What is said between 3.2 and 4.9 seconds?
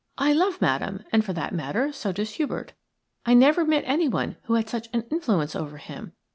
I never met anyone who had such